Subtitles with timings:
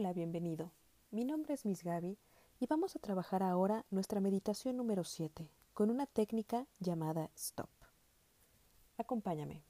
[0.00, 0.70] Hola, bienvenido.
[1.10, 2.20] Mi nombre es Miss Gaby
[2.60, 7.68] y vamos a trabajar ahora nuestra meditación número 7 con una técnica llamada Stop.
[8.96, 9.64] Acompáñame.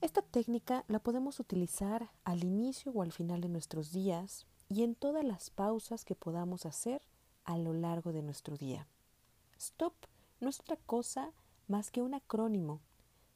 [0.00, 4.96] Esta técnica la podemos utilizar al inicio o al final de nuestros días y en
[4.96, 7.02] todas las pausas que podamos hacer
[7.44, 8.88] a lo largo de nuestro día.
[9.58, 9.94] Stop
[10.40, 11.30] no es otra cosa
[11.68, 12.80] más que un acrónimo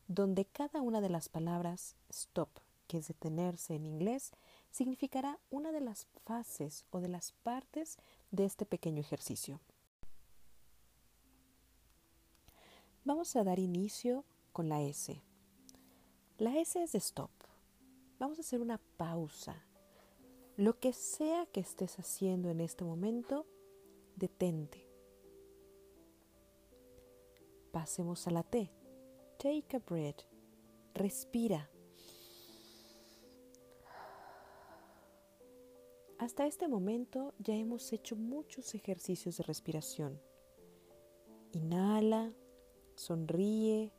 [0.09, 2.49] donde cada una de las palabras stop,
[2.87, 4.33] que es detenerse en inglés,
[4.71, 7.99] significará una de las fases o de las partes
[8.31, 9.61] de este pequeño ejercicio.
[13.05, 15.23] Vamos a dar inicio con la S.
[16.39, 17.31] La S es de stop.
[18.19, 19.65] Vamos a hacer una pausa.
[20.57, 23.47] Lo que sea que estés haciendo en este momento,
[24.17, 24.87] detente.
[27.73, 28.73] Pasemos a la T.
[29.39, 30.23] Take a breath.
[30.95, 31.69] Respira.
[36.19, 40.19] Hasta este momento ya hemos hecho muchos ejercicios de respiración.
[41.53, 42.33] Inhala,
[42.95, 43.93] sonríe,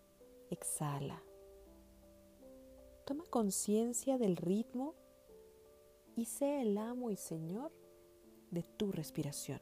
[0.49, 1.23] exhala.
[3.05, 4.95] Toma conciencia del ritmo
[6.15, 7.71] y sé el amo y señor
[8.49, 9.61] de tu respiración.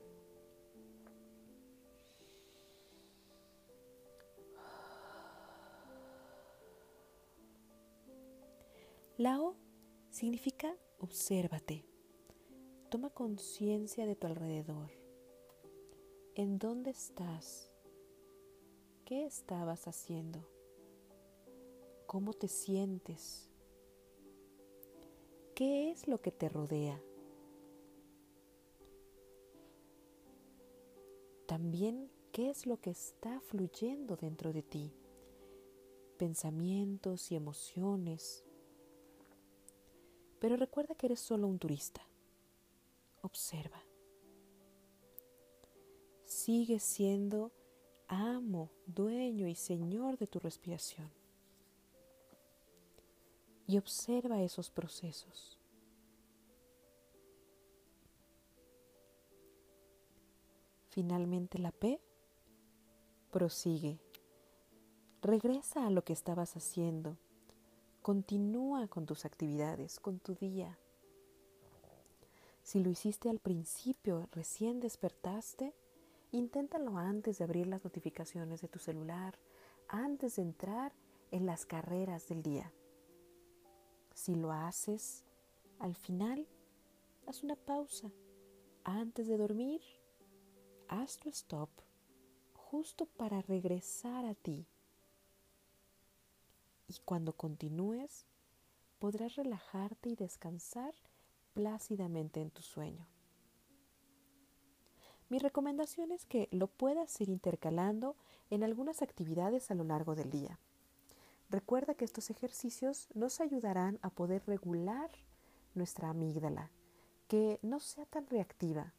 [9.18, 9.56] La O
[10.10, 11.86] significa obsérvate.
[12.90, 14.92] Toma conciencia de tu alrededor.
[16.36, 17.72] ¿En dónde estás?
[19.06, 20.46] ¿Qué estabas haciendo?
[22.08, 23.50] ¿Cómo te sientes?
[25.56, 27.02] ¿Qué es lo que te rodea?
[31.46, 34.94] También, ¿qué es lo que está fluyendo dentro de ti?
[36.18, 38.44] Pensamientos y emociones
[40.40, 42.02] pero recuerda que eres solo un turista.
[43.22, 43.82] Observa.
[46.26, 47.52] Sigue siendo
[48.08, 51.10] amo, dueño y señor de tu respiración.
[53.68, 55.60] Y observa esos procesos.
[60.90, 62.00] Finalmente la P
[63.32, 64.00] prosigue.
[65.22, 67.18] Regresa a lo que estabas haciendo
[68.06, 70.78] Continúa con tus actividades, con tu día.
[72.62, 75.74] Si lo hiciste al principio, recién despertaste,
[76.32, 79.40] inténtalo antes de abrir las notificaciones de tu celular,
[79.88, 80.94] antes de entrar
[81.32, 82.72] en las carreras del día.
[84.14, 85.24] Si lo haces,
[85.80, 86.48] al final,
[87.26, 88.12] haz una pausa.
[88.84, 89.82] Antes de dormir,
[90.90, 91.72] haz tu stop
[92.54, 94.68] justo para regresar a ti
[96.88, 98.26] y cuando continúes
[99.00, 100.94] podrás relajarte y descansar
[101.54, 103.08] plácidamente en tu sueño.
[105.30, 108.16] Mi recomendación es que lo puedas ir intercalando
[108.50, 110.60] en algunas actividades a lo largo del día.
[111.50, 115.10] Recuerda que estos ejercicios nos ayudarán a poder regular
[115.74, 116.70] nuestra amígdala,
[117.28, 118.94] que no sea tan reactiva.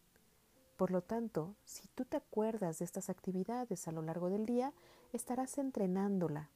[0.77, 4.73] Por lo tanto, si tú te acuerdas de estas actividades a lo largo del día,
[5.13, 6.51] estarás entrenándola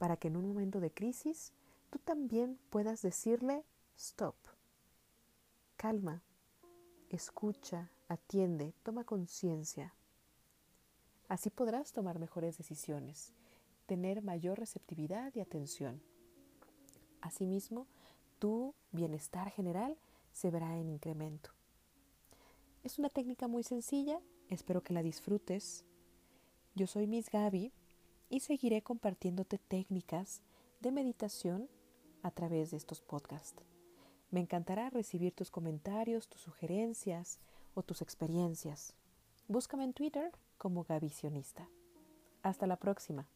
[0.00, 1.52] para que en un momento de crisis
[1.90, 3.66] tú también puedas decirle
[3.98, 4.34] stop,
[5.76, 6.22] calma,
[7.10, 9.94] escucha, atiende, toma conciencia.
[11.28, 13.34] Así podrás tomar mejores decisiones,
[13.84, 16.00] tener mayor receptividad y atención.
[17.20, 17.86] Asimismo,
[18.38, 19.98] tu bienestar general
[20.32, 21.50] se verá en incremento.
[22.84, 24.18] Es una técnica muy sencilla,
[24.48, 25.84] espero que la disfrutes.
[26.74, 27.74] Yo soy Miss Gaby
[28.30, 30.40] y seguiré compartiéndote técnicas
[30.80, 31.68] de meditación
[32.22, 33.62] a través de estos podcasts.
[34.30, 37.40] Me encantará recibir tus comentarios, tus sugerencias
[37.74, 38.94] o tus experiencias.
[39.48, 41.68] Búscame en Twitter como Gavisionista.
[42.42, 43.28] Hasta la próxima.